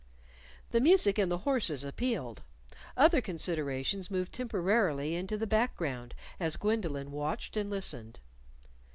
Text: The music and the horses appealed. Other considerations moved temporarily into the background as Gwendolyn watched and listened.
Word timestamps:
The 0.71 0.81
music 0.81 1.19
and 1.19 1.31
the 1.31 1.37
horses 1.45 1.83
appealed. 1.83 2.41
Other 2.97 3.21
considerations 3.21 4.09
moved 4.09 4.33
temporarily 4.33 5.13
into 5.13 5.37
the 5.37 5.45
background 5.45 6.15
as 6.39 6.57
Gwendolyn 6.57 7.11
watched 7.11 7.55
and 7.55 7.69
listened. 7.69 8.19